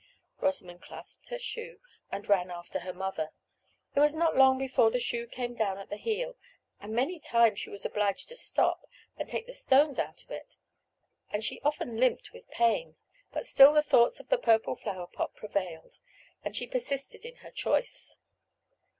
[0.39, 1.79] Rosamond clasped her shoe
[2.11, 3.29] and ran after her mother.
[3.95, 6.37] It was not long before the shoe came down at the heel,
[6.79, 10.57] and many times she was obliged to stop to take the stones out of it,
[11.29, 12.95] and she often limped with pain;
[13.31, 15.99] but still the thoughts of the purple flower pot prevailed,
[16.43, 18.17] and she persisted in her choice.